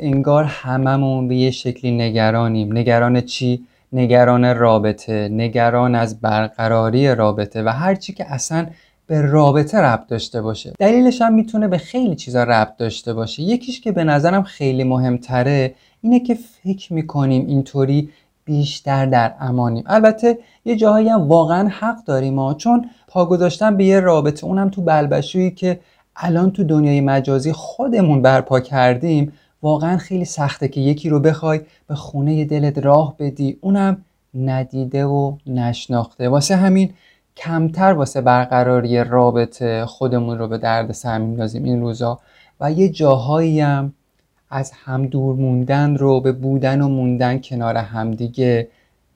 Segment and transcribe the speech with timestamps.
[0.00, 2.72] انگار هممون به یه شکلی نگرانیم.
[2.72, 5.28] نگران چی؟ نگران رابطه.
[5.28, 8.66] نگران از برقراری رابطه و هرچی که اصلا
[9.06, 10.72] به رابطه ربط داشته باشه.
[10.78, 13.42] دلیلش هم می‌تونه به خیلی چیزا ربط داشته باشه.
[13.42, 18.08] یکیش که به نظرم خیلی مهمتره اینه که فکر می‌کنیم اینطوری
[18.44, 19.84] بیشتر در امانیم.
[19.86, 24.68] البته یه جاهایی هم واقعا حق داریم ها چون پا گذاشتن به یه رابطه اونم
[24.68, 25.80] تو بلبشویی که
[26.16, 31.94] الان تو دنیای مجازی خودمون برپا کردیم واقعا خیلی سخته که یکی رو بخوای به
[31.94, 33.58] خونه دلت راه بدی.
[33.60, 34.04] اونم
[34.34, 36.28] ندیده و نشناخته.
[36.28, 36.92] واسه همین
[37.36, 42.20] کمتر واسه برقراری رابطه خودمون رو به درد سر میندازیم این روزا.
[42.60, 43.92] و یه جاهایی هم
[44.50, 48.68] از هم دور موندن رو به بودن و موندن کنار همدیگه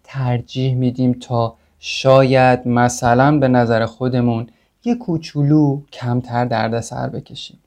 [0.04, 4.46] ترجیح میدیم تا شاید مثلا به نظر خودمون
[4.84, 7.58] یه کوچولو کمتر درد سر بکشیم.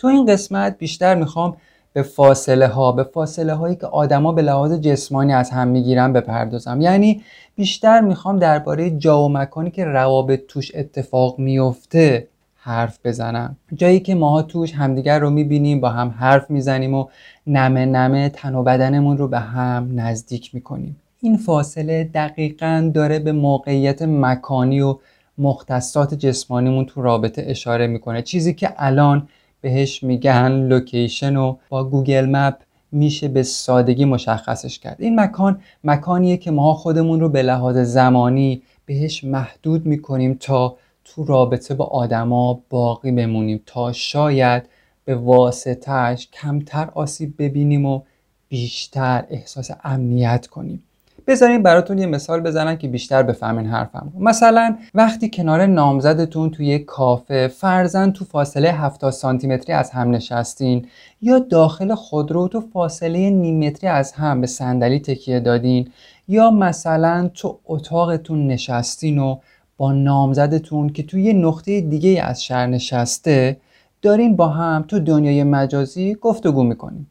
[0.00, 1.56] تو این قسمت بیشتر می‌خوام
[1.92, 6.80] به فاصله ها به فاصله هایی که آدما به لحاظ جسمانی از هم می‌گیرن بپردازم.
[6.80, 7.22] یعنی
[7.56, 12.26] بیشتر می‌خوام درباره جا و مکانی که روابط توش اتفاق میفته
[12.56, 13.56] حرف بزنم.
[13.74, 17.06] جایی که ماها توش همدیگر رو می‌بینیم با هم حرف می‌زنیم و
[17.46, 20.96] نمه نمه تن و بدنمون رو به هم نزدیک می‌کنیم.
[21.22, 24.98] این فاصله دقیقا داره به موقعیت مکانی و
[25.38, 28.22] مختصات جسمانیمون تو رابطه اشاره می‌کنه.
[28.22, 29.28] چیزی که الان
[29.60, 32.54] بهش میگن location و با Google Map
[32.92, 34.96] میشه به سادگی مشخصش کرد.
[34.98, 41.24] این مکان مکانیه که ما خودمون رو به لحاظ زمانی بهش محدود می‌کنیم تا تو
[41.24, 44.62] رابطه با آدما باقی بمونیم تا شاید
[45.04, 48.00] به واسطهش کمتر آسیب ببینیم و
[48.48, 50.82] بیشتر احساس امنیت کنیم.
[51.30, 57.48] بذارین براتون یه مثال بزنم که بیشتر بفهمین حرفم مثلا وقتی کنار نامزدتون توی کافه
[57.48, 60.86] فرزن تو فاصله 70 سانتی از هم نشستین
[61.22, 65.90] یا داخل خودرو تو فاصله نیم متری از هم به صندلی تکیه دادین
[66.28, 69.36] یا مثلا تو اتاقتون نشستین و
[69.76, 73.56] با نامزدتون که توی یه نقطه دیگه از شهر نشسته
[74.02, 77.06] دارین با هم تو دنیای مجازی گفتگو می‌کنین.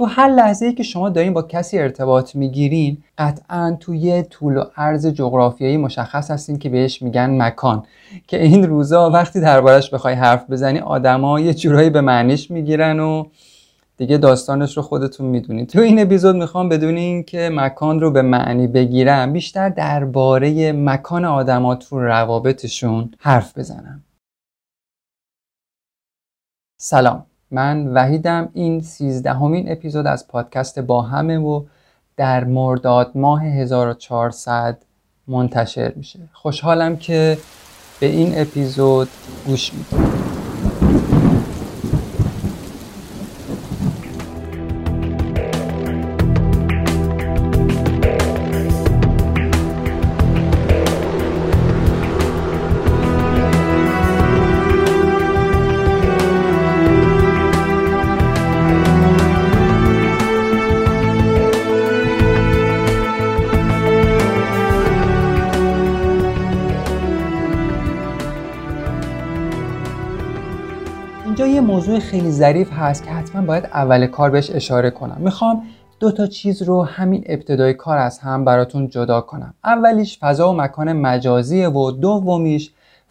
[0.00, 4.64] تو هر لحظه ای که شما دارین با کسی ارتباط می‌گیرین قطعا توی طول و
[4.76, 7.84] عرض جغرافیایی مشخص هستین که بهش میگن مکان.
[8.28, 13.24] که این روزا وقتی دربارش بخوای حرف بزنی آدما یه جورایی به معنیش می‌گیرن و
[13.96, 18.66] دیگه داستانش رو خودتون می‌دونید تو این اپیزود می‌خوام بدونین که مکان رو به معنی
[18.66, 24.04] بگیرم بیشتر درباره مکان آدما تو روابطشون حرف بزنم.
[26.80, 27.29] سلام.
[27.50, 31.64] من وحیدم این سیزدهمین اپیزود از پادکست با همه و
[32.16, 34.84] در مرداد ماه 1400
[35.28, 36.18] منتشر میشه.
[36.32, 37.38] خوشحالم که
[38.00, 39.08] به این اپیزود
[39.46, 40.39] گوش می‌کنید
[71.30, 75.16] اینجا یه موضوع خیلی ظریف هست که حتما باید اول کار بهش اشاره کنم.
[75.18, 75.62] می‌خوام
[76.00, 79.54] دو تا چیز رو همین ابتدای کار از هم براتون جدا کنم.
[79.64, 82.70] اولیش فضا و مکان مجازی و دومیش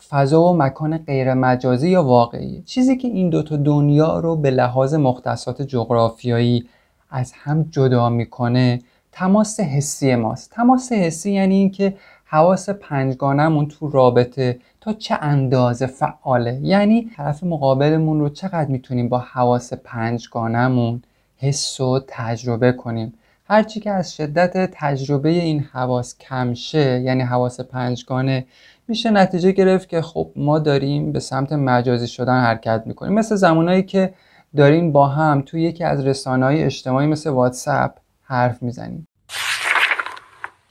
[0.09, 2.63] فضا و مکان غیر مجازی یا واقعی.
[2.66, 6.66] چیزی که این دوتا دنیا رو به لحاظ مختصات جغرافیایی
[7.09, 8.81] از هم جدا می‌کنه
[9.12, 10.51] تماس حسی ماست.
[10.51, 11.94] تماس حسی یعنی اینکه
[12.25, 19.20] حواس پنجگانمون تو رابطه تا چه اندازه فعاله؟ یعنی طرف مقابلمون رو چقدر می‌تونیم با
[19.20, 21.02] حواس پنجگانمون
[21.38, 23.14] حس و تجربه کنیم؟
[23.46, 28.46] هرچی که از شدت تجربه این حواس کم شه یعنی حواس پنجگانه
[28.88, 33.14] میشه نتیجه گرفت که خب ما داریم به سمت مجازی شدن حرکت می‌کنیم.
[33.14, 34.14] مثل زمانایی که
[34.56, 37.92] داریم با هم توی یکی از رسانه های اجتماعی مثل واتساپ
[38.22, 39.08] حرف می‌زنیم.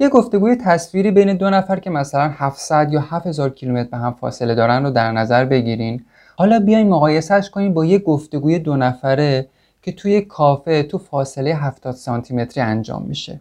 [0.01, 4.55] یه گفتگوی تصویری بین دو نفر که مثلا 700 یا 7000 کیلومتر به هم فاصله
[4.55, 6.05] دارن رو در نظر بگیرین.
[6.37, 9.49] حالا بیاین مقایسهش کنیم با یه گفتگوی دو نفره
[9.83, 13.41] که توی کافه تو فاصله 70 سانتی متری انجام میشه.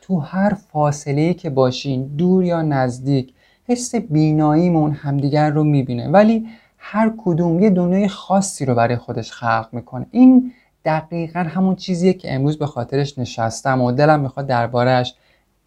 [0.00, 3.34] تو هر فاصله که باشین دور یا نزدیک
[3.68, 6.08] حس بیناییمون همدیگر رو می‌بینه.
[6.08, 6.46] ولی
[6.78, 10.06] هر کدوم یه دنیای خاصی رو برای خودش خلق می‌کنه.
[10.10, 10.52] این
[10.84, 15.14] دقیقا همون چیزیه که امروز به خاطرش نشستم و دلم می‌خواد دربارهش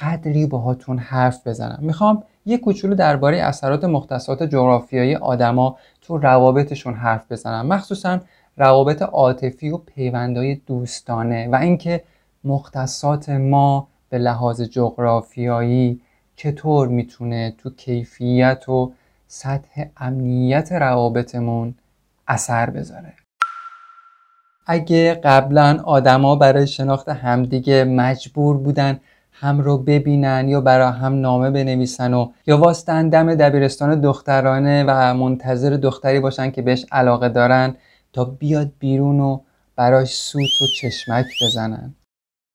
[0.01, 1.79] قدری باهاتون حرف بزنم.
[1.81, 7.67] می‌خوام یه کوچولو درباره اثرات مختصات جغرافیایی آدما تو روابطشون حرف بزنم.
[7.67, 8.19] مخصوصا
[8.57, 12.03] روابط عاطفی و پیوندهای دوستانه و اینکه
[12.43, 16.01] مختصات ما به لحاظ جغرافیایی
[16.35, 18.93] چطور می‌تونه تو کیفیت و
[19.27, 21.75] سطح امنیت روابطمون
[22.27, 23.13] اثر بذاره.
[24.67, 28.99] اگه قبلا آدما برای شناخت همدیگه مجبور بودن
[29.41, 35.13] هم رو ببینن یا برای هم نامه بنویسن و یا واسطن دم دبیرستان دخترانه و
[35.13, 37.75] منتظر دختری باشن که بهش علاقه دارن
[38.13, 39.39] تا بیاد بیرون و
[39.75, 41.95] براش سوت و چشمک بزنن.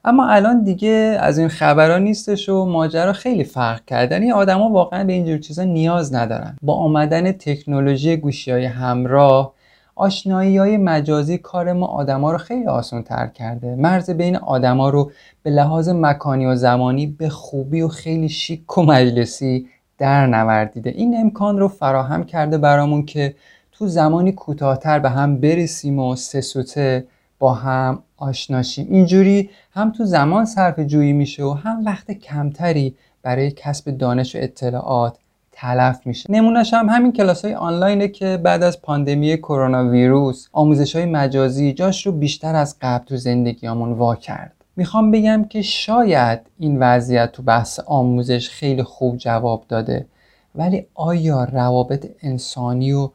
[0.05, 5.05] اما الان دیگه از این خبرها نیستش و ماجرا خیلی فرق کردن این آدما واقعا
[5.05, 6.57] به اینجور چیزا نیاز ندارن.
[6.63, 9.55] با آمدن تکنولوژی گوشی های همراه
[9.97, 13.75] آشنایی های مجازی کار ما آدما رو خیلی آسان تر کرده.
[13.75, 15.11] مرز بین آدما رو
[15.43, 19.67] به لحاظ مکانی و زمانی به خوبی و خیلی شیک و مجلسی
[19.99, 20.91] در نوردیده.
[20.91, 23.35] این امکان رو فراهم کرده برامون که
[23.73, 27.07] تو زمانی کوتاهتر به هم برسیم و سه
[27.39, 33.51] با هم آشناشیم اینجوری هم تو زمان صرف جویی میشه و هم وقت کمتری برای
[33.51, 35.19] کسب دانش و اطلاعات
[35.59, 36.27] تلف میشه.
[36.33, 41.73] نمونهش هم همین کلاس های آنلاینه که بعد از پاندمی کرونا ویروس آموزش های مجازی
[41.73, 44.53] جاش رو بیشتر از قبل تو زندگیامون وا کرد.
[44.77, 50.07] می‌خوام بگم که شاید این وضعیت تو بحث آموزش خیلی خوب جواب داده
[50.55, 53.11] ولی آیا روابط انسانی و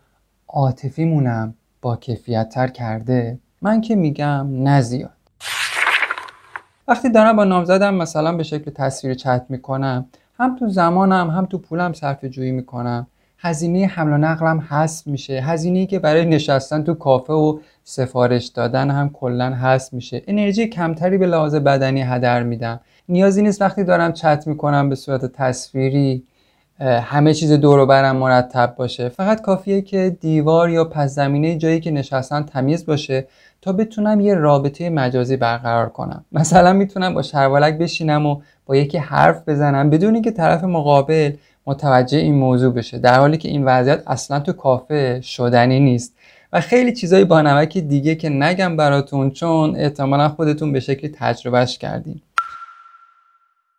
[0.47, 5.11] عاطفیمونم با کیفیت تر کرده؟ من که میگم نزیاد
[6.87, 10.05] وقتی دارم با نامزدم مثلا به شکل تصویر چت می‌کنم
[10.41, 13.07] هم تو زمانم هم تو پولم صرف جویی می‌کنم.
[13.37, 15.33] هزینه حمل و نقلم حذف میشه.
[15.33, 20.23] هزینه که برای نشستن تو کافه و سفارش دادن هم کلا حذف میشه.
[20.27, 22.79] انرژی کمتری به لحاظ بدنی هدر میدم.
[23.09, 26.23] نیازی نیست وقتی دارم چت می‌کنم به صورت تصویری
[26.79, 29.09] همه چیز دور برم مرتب باشه.
[29.09, 33.27] فقط کافیه که دیوار یا پس زمینه جایی که نشستن تمیز باشه
[33.61, 36.25] تا بتونم یه رابطه مجازی برقرار کنم.
[36.31, 38.41] مثلا می‌تونم با شربالک بشینم و
[38.75, 41.31] یکی حرف بزنم بدون اینکه طرف مقابل
[41.65, 42.97] متوجه این موضوع بشه.
[42.99, 46.13] در حالی که این وضعیت اصلا تو کافه شدنی نیست.
[46.53, 51.77] و خیلی چیزای با نمک دیگه که نگم براتون چون احتمالا خودتون به شکلی تجربهش
[51.77, 52.21] کردیم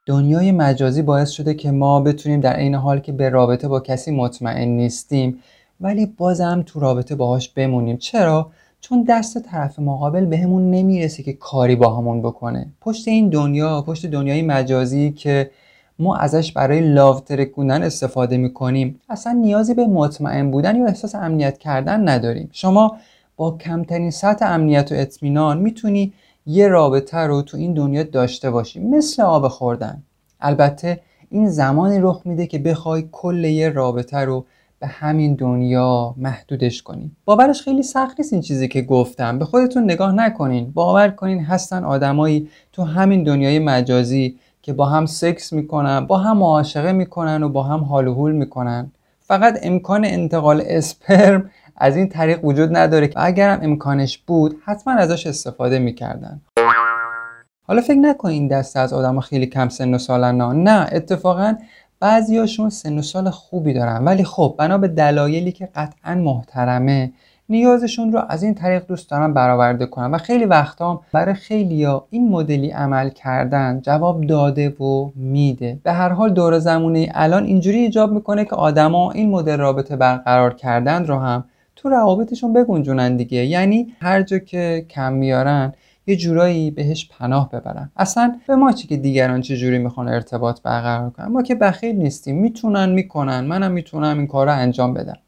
[0.06, 4.10] دنیای مجازی باعث شده که ما بتونیم در این حال که به رابطه با کسی
[4.10, 5.42] مطمئن نیستیم
[5.80, 7.96] ولی بازم تو رابطه باهاش بمونیم.
[7.96, 8.50] چرا؟
[8.84, 12.66] چون دست طرف مقابل بهمون به نمی‌رسه که کاری با همون بکنه.
[12.80, 15.50] پشت این دنیا پشت دنیای مجازی که
[15.98, 21.58] ما ازش برای لاو ترکوندن استفاده می‌کنیم اصلا نیازی به مطمئن بودن یا احساس امنیت
[21.58, 22.48] کردن نداریم.
[22.52, 22.96] شما
[23.36, 26.12] با کمترین سطح امنیت و اطمینان می‌تونی
[26.46, 30.02] یه رابطه رو تو این دنیا داشته باشی مثل آب خوردن.
[30.40, 31.00] البته
[31.30, 34.44] این زمانی رخ میده که بخوای کل یه رابطه رو
[34.82, 37.10] به همین دنیا محدودش کنین.
[37.24, 39.38] باورش خیلی سخت نیست این چیزی که گفتم.
[39.38, 40.70] به خودتون نگاه نکنین.
[40.70, 46.36] باور کنین هستن آدمایی تو همین دنیای مجازی که با هم سکس می‌کنن با هم
[46.36, 48.92] معاشقه می‌کنن و با هم حال و حول می‌کنن.
[49.20, 55.26] فقط امکان انتقال اسپرم از این طریق وجود نداره که اگرم امکانش بود حتما ازش
[55.26, 56.40] استفاده می‌کردن.
[57.66, 61.54] حالا فکر نکنین دسته از آدم خیلی کم سن و سالن نه اتفاقا
[62.02, 64.04] بعضیاشون سن و سال خوبی دارن.
[64.04, 67.12] ولی خب بنا به دلایلی که قطعا محترمه
[67.48, 72.28] نیازشون رو از این طریق دوست دارن برآورده کنن و خیلی وقتا برای خیلیا این
[72.28, 75.78] مدلی عمل کردن جواب داده و میده.
[75.82, 80.54] به هر حال دور زمونه الان اینجوری ایجاب می‌کنه که آدما این مدل رابطه برقرار
[80.54, 81.44] کردن رو هم
[81.76, 83.46] تو روابطشون بگنجونن دیگه.
[83.46, 85.72] یعنی هر جا که کم میارن
[86.06, 87.90] یه جورایی بهش پناه ببرن.
[87.96, 91.94] اصلا به ما چی که دیگران چه جوری می‌خوان ارتباط برقرار کنن؟ ما که بخیر
[91.94, 92.36] نیستیم.
[92.36, 93.40] می‌تونن می‌کنن.
[93.40, 95.18] منم می‌تونم این کار رو انجام بدم.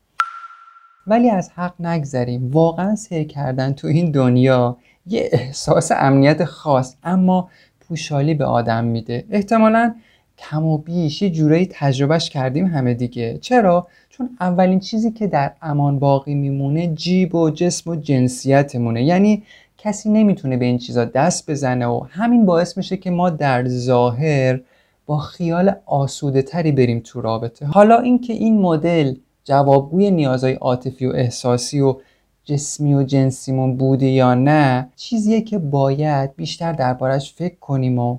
[1.07, 2.50] ولی از حق نگذریم.
[2.50, 4.76] واقعا سیر کردن تو این دنیا
[5.07, 7.49] یه احساس امنیت خاص اما
[7.81, 9.25] پوشالی به آدم میده.
[9.31, 9.95] احتمالا
[10.38, 13.38] کم و بیش یه جورایی تجربهش کردیم همه دیگه.
[13.38, 19.04] چرا؟ چون اولین چیزی که در امان باقی میمونه جیب و جسم و جنسیتمونه.
[19.04, 19.43] یعنی
[19.85, 24.61] کسی نمی‌تونه به این چیزا دست بزنه و همین باعث میشه که ما در ظاهر
[25.07, 27.67] با خیال آسوده تری بریم تو رابطه.
[27.67, 29.14] حالا اینکه این مدل
[29.45, 31.97] جوابگوی نیازهای عاطفی و احساسی و
[32.45, 38.19] جسمی و جنسیمون بوده یا نه چیزیه که باید بیشتر دربارش فکر کنیم و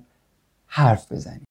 [0.67, 1.45] حرف بزنیم.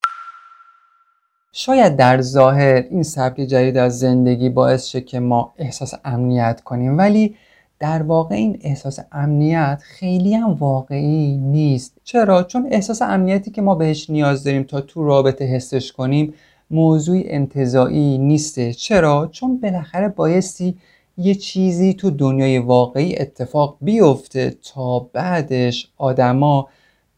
[1.53, 6.99] شاید در ظاهر این سبک جدید از زندگی باعث شه که ما احساس امنیت کنیم
[6.99, 7.37] ولی
[7.79, 11.99] در واقع این احساس امنیت خیلی هم واقعی نیست.
[12.05, 16.35] چرا؟ چون احساس امنیتی که ما بهش نیاز داریم تا تو رابطه حسش کنیم
[16.71, 18.73] موضوع انتظایی نیسته.
[18.73, 20.79] چرا؟ چون بالاخره بایستی
[21.17, 26.69] یه چیزی تو دنیای واقعی اتفاق بیفته تا بعدش آدما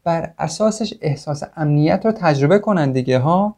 [0.03, 3.55] بر اساسش احساس امنیت رو تجربه کنن دیگه ها؟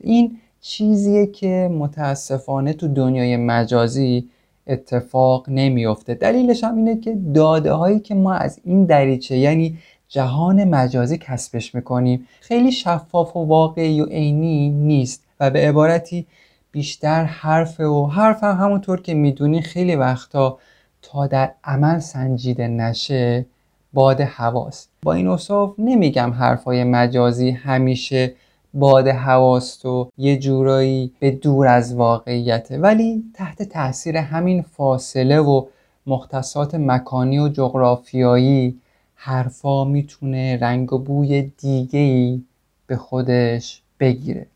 [0.00, 4.30] این چیزیه که متاسفانه تو دنیای مجازی
[4.66, 9.78] اتفاق نمیفته دلیلش هم اینه که داده هایی که ما از این دریچه یعنی
[10.08, 16.26] جهان مجازی کسبش می‌کنیم خیلی شفاف و واقعی و عینی نیست و به عبارتی
[16.72, 20.58] بیشتر حرفه و حرف هم همونطور که می‌دونی خیلی وقتا
[21.02, 23.46] تا در عمل سنجیده نشه
[23.92, 24.90] باد هواست.
[25.02, 28.34] با این اصاف نمیگم حرفای مجازی همیشه
[28.74, 32.78] باد هواست و یه جورایی به دور از واقعیته.
[32.78, 35.66] ولی تحت تاثیر همین فاصله و
[36.06, 38.80] مختصات مکانی و جغرافیایی
[39.14, 42.38] حرفا می‌تونه رنگ و بوی دیگه
[42.86, 44.46] به خودش بگیره.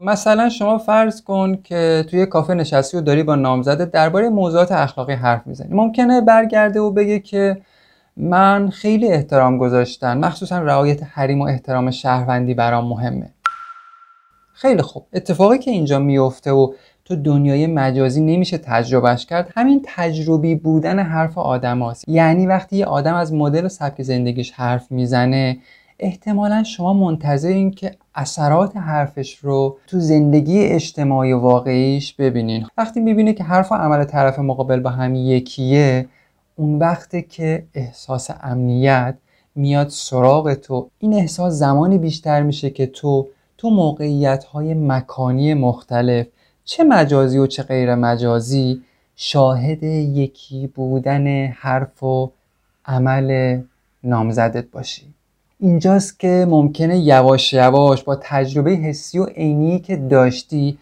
[0.00, 5.12] مثلا شما فرض کن که توی کافه نشستی و داری با نامزده درباره موضوعات اخلاقی
[5.12, 5.74] حرف می‌زنی.
[5.74, 7.62] ممکنه برگرده و بگه که
[8.16, 10.18] من خیلی احترام گذاشتن.
[10.18, 13.30] مخصوصا رعایت حریم و احترام شهروندی برام مهمه.
[14.52, 15.06] خیلی خوب.
[15.12, 16.72] اتفاقی که اینجا میفته و
[17.04, 22.08] تو دنیای مجازی نمیشه تجربهش کرد همین تجربی بودن حرف آدم هست.
[22.08, 25.58] یعنی وقتی یه آدم از مدل و سبک زندگیش حرف می‌زنه
[25.98, 32.66] احتمالا شما منتظرین که اثرات حرفش رو تو زندگی اجتماعی واقعیش ببینین.
[32.78, 36.06] وقتی می‌بینه که حرف و عمل طرف مقابل با هم یکیه
[36.56, 39.16] اون وقته که احساس امنیت
[39.54, 40.90] میاد سراغ تو.
[40.98, 43.26] این احساس زمانی بیشتر میشه که تو
[43.58, 46.26] تو موقعیت های مکانی مختلف
[46.64, 48.82] چه مجازی و چه غیر مجازی
[49.16, 52.30] شاهد یکی بودن حرف و
[52.86, 53.60] عمل
[54.04, 55.14] نامزدت باشی.
[55.60, 60.78] اینجاست که ممکنه یواش یواش با تجربه حسی و عینی که داشتی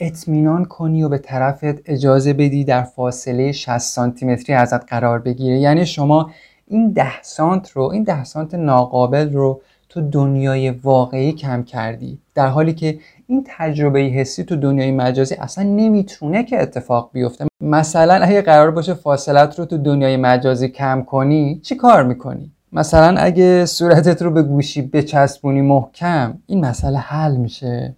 [0.00, 5.58] اطمینان کنی و به طرفت اجازه بدی در فاصله 60 سانتی ازت قرار بگیره.
[5.58, 6.30] یعنی شما
[6.66, 12.18] این ده سانت رو این ده سانت ناقابل رو تو دنیای واقعی کم کردی.
[12.34, 17.46] در حالی که این تجربه حسی تو دنیای مجازی اصلا نمی‌تونه که اتفاق بیفته.
[17.60, 23.20] مثلا اگه قرار باشه فاصلت رو تو دنیای مجازی کم کنی چی کار می‌کنی؟ مثلا
[23.20, 27.96] اگه صورتت رو به گوشی بچسبونی محکم این مسئله حل میشه.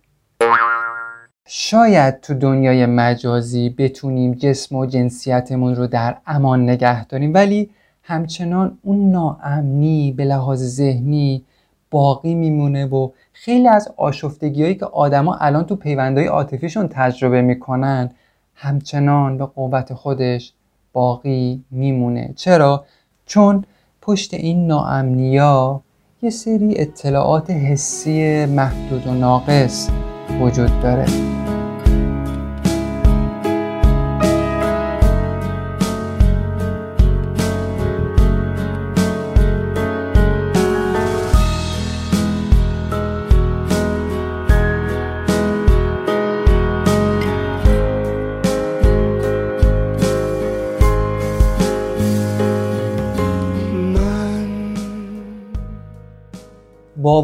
[1.55, 7.71] شاید تو دنیای مجازی بتونیم جسم و جنسیتمون رو در امان نگه داریم ولی
[8.03, 11.45] همچنان اون ناامنی به لحاظ ذهنی
[11.91, 18.11] باقی میمونه و خیلی از آشفتگی هایی که آدما الان تو پیوندهای عاطفیشون تجربه می‌کنن
[18.55, 20.53] همچنان به قوت خودش
[20.93, 22.85] باقی میمونه چرا؟
[23.27, 23.65] چون
[24.03, 25.81] پشت این ناامنیا
[26.23, 29.91] یه سری اطلاعات حسی محدود و ناقص
[30.41, 31.07] وجود داره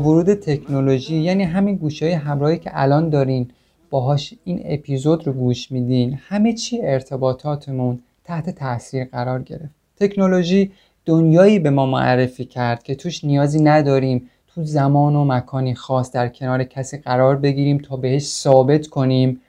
[0.08, 3.50] ورود تکنولوژی یعنی همین گوشه های همراهی که الان دارین
[3.90, 6.18] باهاش این اپیزود رو گوش میدین.
[6.28, 9.74] همه چی ارتباطاتمون تحت تاثیر قرار گرفت.
[9.96, 10.72] تکنولوژی
[11.06, 16.28] دنیایی به ما معرفی کرد که توش نیازی نداریم تو زمان و مکانی خاص در
[16.28, 19.40] کنار کسی قرار بگیریم تا بهش ثابت کنیم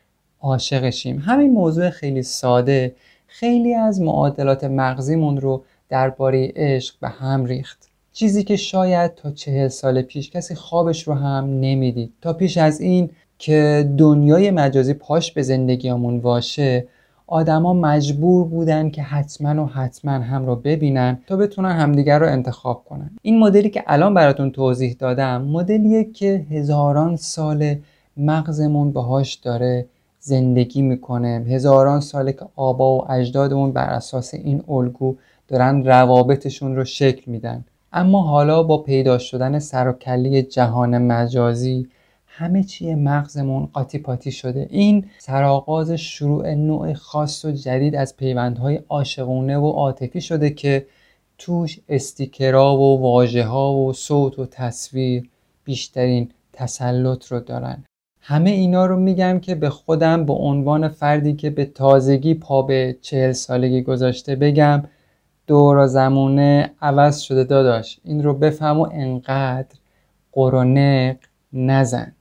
[0.42, 2.96] عاشقشیم همین موضوع خیلی ساده.
[3.28, 7.89] خیلی از معادلات مغزیمون رو درباره عشق به هم ریخت.
[8.14, 12.14] چیزی که شاید تا چهل سال پیش کسی خوابش رو هم نمی‌دید.
[12.22, 16.88] تا پیش از این که دنیای مجازی پاش به زندگیمون واشه
[17.28, 22.86] آدما مجبور بودن که حتما و حتما هم رو ببینن تا بتونن همدیگر رو انتخاب
[22.90, 23.12] کنن.
[23.22, 27.76] این مدلی که الان براتون توضیح دادم مدلیه که هزاران سال
[28.18, 29.86] مغزمون باهاش داره
[30.20, 31.46] زندگی می‌کنه.
[31.50, 35.16] هزاران ساله که آبا و اجدادمون بر اساس این الگو
[35.48, 37.66] دارن روابطشون رو شکل میدن.
[37.94, 41.88] اما حالا با پیدا شدن سر و کله جهان مجازی
[42.28, 44.68] همه چیه مغزمون قاطی پاتی شده.
[44.70, 50.86] این سرآغاز شروع نوع خاص و جدید از پیوندهای عاشقونه و عاطفی شده که
[51.38, 55.30] توش استیکرها و واژه ها و صوت و تصویر
[55.64, 57.84] بیشترین تسلط رو دارن.
[58.22, 62.98] همه اینا رو میگم که به خودم به عنوان فردی که به تازگی پا به
[63.02, 64.84] چهل سالگی گذاشته بگم
[65.50, 68.00] دور زمونه عوض شده داداش.
[68.04, 69.78] این رو بفهم و انقدر
[70.32, 71.16] قرنق
[71.54, 72.16] نزن.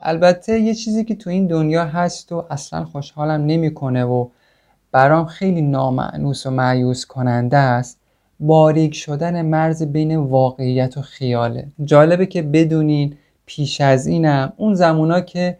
[0.00, 4.28] البته یه چیزی که تو این دنیا هست و اصلا خوشحالم نمی‌کنه و
[4.92, 8.00] برام خیلی نامعنوس و معیوس کننده است
[8.40, 11.68] باریک شدن مرز بین واقعیت و خیاله.
[11.84, 15.58] جالبه که بدونین پیش از اینم اون زمونا که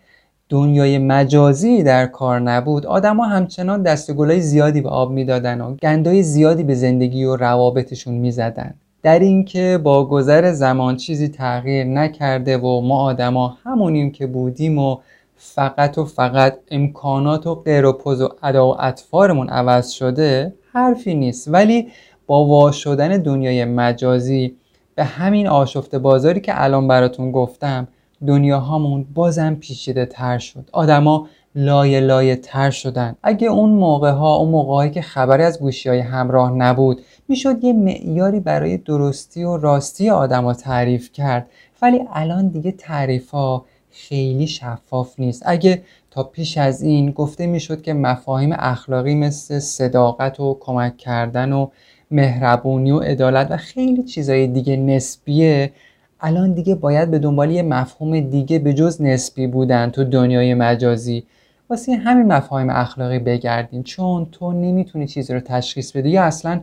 [0.49, 6.63] دنیای مجازی در کار نبود آدما همچنان دستگلای زیادی به آب می‌دادن و گندای زیادی
[6.63, 8.75] به زندگی و روابطشون می‌زدن.
[9.03, 14.97] در اینکه با گذر زمان چیزی تغییر نکرده و ما آدما همونیم که بودیم و
[15.37, 17.99] فقط و فقط امکانات و غیر و
[18.43, 21.49] ادا و اطفارمون عوض شده حرفی نیست.
[21.49, 21.89] ولی
[22.27, 24.57] با وا شدن دنیای مجازی
[24.95, 27.89] به همین آشفته بازاری که الان براتون گفتم
[28.27, 30.69] دنیاهامون بازم پیچیده تر شد.
[30.73, 33.17] آدما لایه لایه تر شدن.
[33.23, 37.73] اگه اون موقع ها اون موقع که خبری از گوشی های همراه نبود می‌شد یه
[37.73, 41.47] معیاری برای درستی و راستی آدما تعریف کرد.
[41.83, 45.43] ولی الان دیگه تعریف ها خیلی شفاف نیست.
[45.47, 51.53] اگه تا پیش از این گفته می‌شد که مفاهیم اخلاقی مثل صداقت و کمک کردن
[51.53, 51.69] و
[52.11, 55.73] مهربونی و عدالت و خیلی چیزای دیگه نسبیه
[56.21, 61.27] الان دیگه باید به دنبال یه مفهوم دیگه به جز نسبی بودن تو دنیای مجازی.
[61.71, 66.61] واسه همین مفاهیم اخلاقی بگردین چون تو نمی‌تونی چیزی رو تشخیص بدی یا اصلا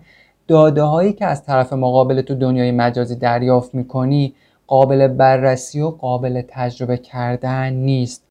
[0.48, 4.34] داده هایی که از طرف مقابل تو دنیای مجازی دریافت می‌کنی
[4.68, 8.24] قابل بررسی و قابل تجربه کردن نیست.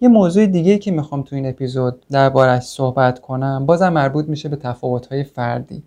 [0.00, 4.56] یه موضوع دیگه که می‌خوام تو این اپیزود دربارش صحبت کنم بازم مربوط میشه به
[4.56, 5.82] تفاوت‌های فردی.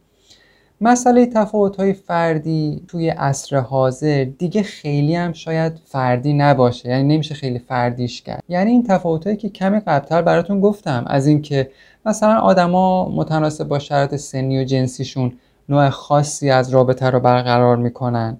[0.84, 6.90] مسئله تفاوت‌های فردی توی عصر حاضر دیگه خیلی هم شاید فردی نباشه.
[6.90, 8.44] یعنی نمیشه خیلی فردیش کرد.
[8.50, 11.72] یعنی این تفاوت‌هایی که کمی قبلتر براتون گفتم از اینکه
[12.06, 15.34] مثلا آدما متناسب با شرایط سنی و جنسیشون
[15.70, 18.38] نوع خاصی از رابطه رو برقرار می‌کنن.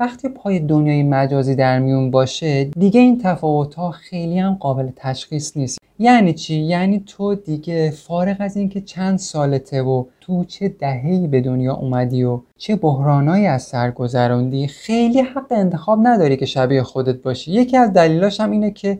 [0.00, 5.56] وقتی پای دنیای مجازی در میون باشه دیگه این تفاوت ها خیلی هم قابل تشخیص
[5.56, 5.78] نیست.
[5.98, 11.40] یعنی چی؟ یعنی تو دیگه فارغ از اینکه چند سالته و تو چه دهه‌ای به
[11.40, 17.22] دنیا اومدی و چه بحرانایی از سر گذروندی خیلی حق انتخاب نداری که شبیه خودت
[17.22, 17.52] باشی.
[17.52, 18.98] یکی از دلیلاش هم اینه که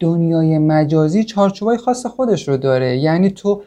[0.00, 2.98] دنیای مجازی چارچوبای خاص خودش رو داره.
[2.98, 3.62] یعنی تو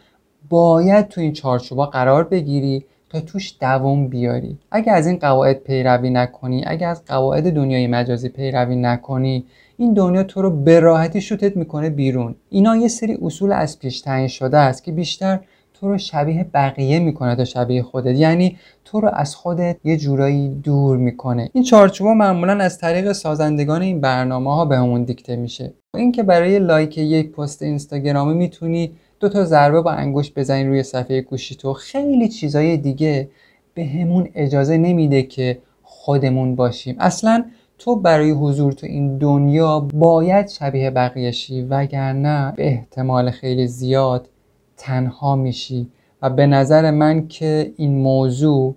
[0.48, 4.58] باید تو این چارچوبا قرار بگیری تا توش دوام بیاری.
[4.70, 9.44] اگه از این قواعد پیروی نکنی اگه از قواعد دنیای مجازی پیروی نکنی
[9.76, 12.34] این دنیا تو رو به راحتی شوتت می‌کنه بیرون.
[12.50, 15.40] اینا یه سری اصول از پیش تعیین شده است که بیشتر
[15.74, 18.16] تو رو شبیه بقیه می‌کنه تا شبیه خودت.
[18.16, 21.50] یعنی تو رو از خودت یه جورایی دور می‌کنه.
[21.52, 25.72] این چارچوبا معمولا از طریق سازندگان این برنامه ها بهمون دیکته میشه.
[25.94, 31.20] اینکه برای لایک یک پست اینستاگرامی می‌تونی دو تا ضربه با انگشت بزنین روی صفحه
[31.20, 33.30] گوشی تو خیلی چیزای دیگه
[33.74, 36.96] به همون اجازه نمیده که خودمون باشیم.
[36.98, 37.44] اصلا
[37.78, 44.28] تو برای حضور تو این دنیا باید شبیه بقیه شی وگرنه به احتمال خیلی زیاد
[44.76, 45.90] تنها میشی.
[46.22, 48.74] و به نظر من که این موضوع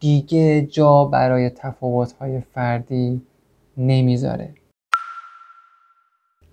[0.00, 3.22] دیگه جا برای تفاوت‌های فردی
[3.76, 4.54] نمی‌ذاره.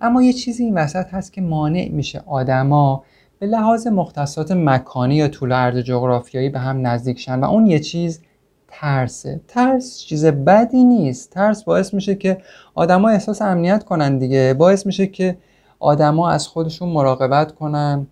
[0.00, 3.04] اما یه چیزی این وسط هست که مانع میشه آدما
[3.38, 7.40] به لحاظ مختصات مکانی یا طول عرض جغرافیایی به هم نزدیک شن.
[7.40, 8.20] و اون یه چیز
[8.68, 9.40] ترسه.
[9.48, 11.30] ترس چیز بدی نیست.
[11.30, 12.38] ترس باعث میشه که
[12.74, 14.54] آدما احساس امنیت کنن دیگه.
[14.54, 15.36] باعث میشه که
[15.78, 18.06] آدما از خودشون مراقبت کنن.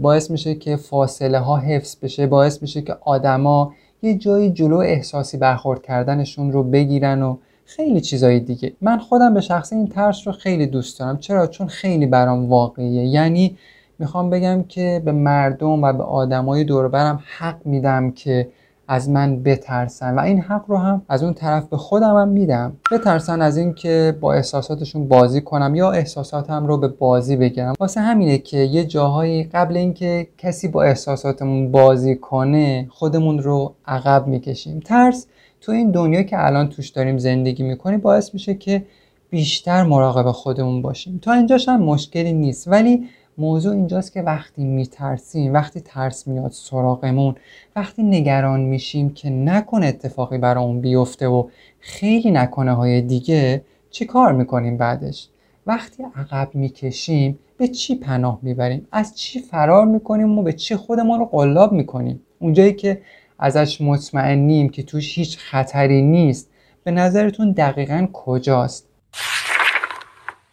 [0.00, 2.26] باعث میشه که فاصله ها حفظ بشه.
[2.26, 8.40] باعث میشه که آدما یه جایی جلو احساسی برخورد کردنشون رو بگیرن و خیلی چیزای
[8.40, 8.72] دیگه.
[8.80, 11.18] من خودم به شخص این ترس رو خیلی دوست دارم.
[11.18, 13.04] چرا؟ چون خیلی برام واقعیه.
[13.04, 13.56] یعنی
[14.00, 18.48] می‌خوام بگم که به مردم و به آدمای دور برم حق میدم که
[18.88, 22.72] از من بترسن و این حق رو هم از اون طرف به خودم هم میدم.
[22.92, 27.74] بترسن از اینکه با احساساتشون بازی کنم یا احساساتم رو به بازی بگیرم.
[27.80, 34.26] واسه همینه که یه جاهایی قبل اینکه کسی با احساساتمون بازی کنه خودمون رو عقب
[34.26, 34.80] می‌کشیم.
[34.80, 35.26] ترس
[35.60, 38.82] تو این دنیا که الان توش داریم زندگی می‌کنیم باعث میشه که
[39.30, 41.18] بیشتر مراقب خودمون باشیم.
[41.22, 42.68] تا اینجاش هم مشکلی نیست.
[42.68, 43.08] ولی
[43.40, 47.34] موضوع اینجاست که وقتی میترسیم وقتی ترس میاد سراغمون
[47.76, 51.48] وقتی نگران میشیم که نکنه اتفاقی برامون بیفته و
[51.78, 55.28] خیلی نکنه های دیگه چی کار می‌کنیم بعدش؟
[55.66, 61.18] وقتی عقب می‌کشیم به چی پناه می‌بریم؟ از چی فرار می‌کنیم و به چی خودمون
[61.18, 63.00] رو قلاب می‌کنیم؟ اونجایی که
[63.38, 66.50] ازش مطمئنیم که توش هیچ خطری نیست
[66.84, 68.86] به نظرتون دقیقا کجاست؟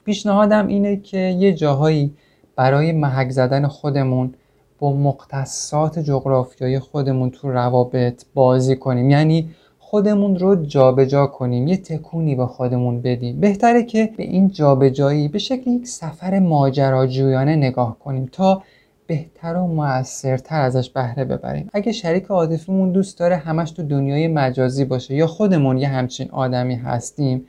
[0.06, 2.14] پیشنهادم اینه که یه جاهایی
[2.58, 4.34] برای محک زدن خودمون
[4.80, 9.10] با مختصات جغرافیایی خودمون تو روابط بازی کنیم.
[9.10, 13.40] یعنی خودمون رو جابجا جا کنیم یه تکونی به خودمون بدیم.
[13.40, 18.64] بهتره که به این جابجایی به شکل یک سفر ماجراجویانه نگاه کنیم تا
[19.08, 21.70] بهتر و موثرتر ازش بهره ببریم.
[21.74, 26.76] اگه شریک عاطفیمون دوست داره همش تو دنیای مجازی باشه یا خودمون یه همچین آدمی
[26.76, 27.46] هستیم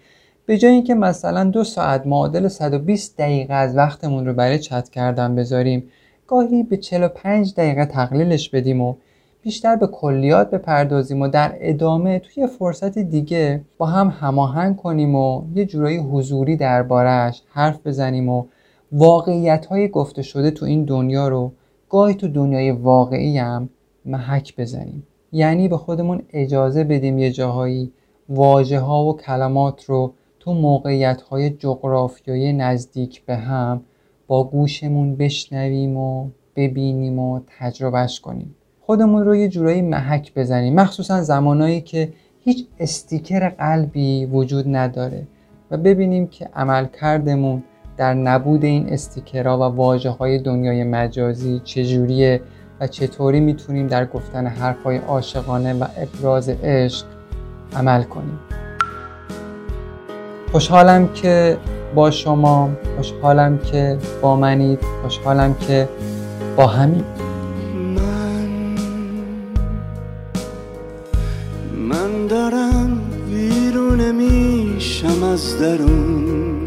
[0.49, 5.35] به جای اینکه مثلا دو ساعت معادل 120 دقیقه از وقتمون رو برای چت کردن
[5.35, 5.89] بذاریم
[6.27, 8.95] گاهی به 45 دقیقه تقلیلش بدیم و
[9.43, 15.43] بیشتر به کلیات بپردازیم و در ادامه توی فرصت دیگه با هم هماهنگ کنیم و
[15.55, 18.45] یه جورایی حضوری دربارهش حرف بزنیم و
[18.93, 21.53] واقعیت های گفته شده تو این دنیا رو
[21.91, 23.69] گاهی تو دنیای واقعی هم
[24.05, 25.07] محک بزنیم.
[25.33, 27.93] یعنی به خودمون اجازه بدیم یه جاهایی
[28.29, 33.81] واجه ها و کلمات رو تو موقعیت های جغرافیایی نزدیک به هم
[34.27, 38.55] با گوشمون بشنویم و ببینیم و تجربهش کنیم.
[38.81, 40.75] خودمون رو یه جورایی محک بزنیم.
[40.75, 45.27] مخصوصا زمانایی که هیچ استیکر قلبی وجود نداره
[45.71, 47.63] و ببینیم که عمل کردمون
[47.97, 52.41] در نبود این استیکرها و واجه های دنیای مجازی چجوریه
[52.81, 57.07] و چطوری می‌تونیم در گفتن حرفهای عاشقانه و ابراز عشق
[57.77, 58.39] عمل کنیم.
[60.53, 61.59] خوشحالم که
[61.95, 65.89] با شما خوشحالم که با منید خوشحالم که
[66.57, 67.05] با همین.
[67.95, 68.49] من
[71.89, 76.65] من دارم ویرون میشم از درون.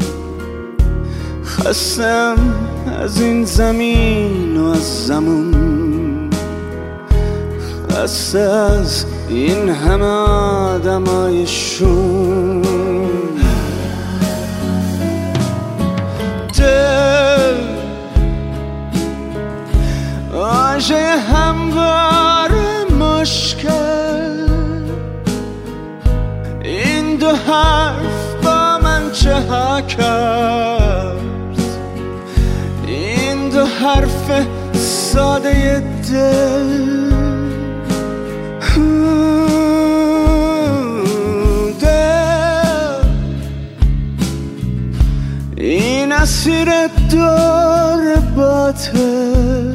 [1.44, 2.36] خستم
[2.98, 6.30] از این زمین و از زمون.
[7.90, 12.62] خسته از این همه آدمای شون.
[29.88, 31.16] کرد
[32.86, 37.02] این دو حرف ساده دل.
[46.22, 46.70] مسیر
[47.10, 49.74] دور باته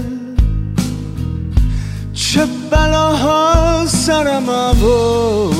[2.13, 5.53] چه بلاها سرم آورد.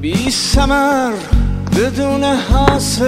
[0.00, 1.33] بی سمر
[1.76, 3.04] بدون حاصل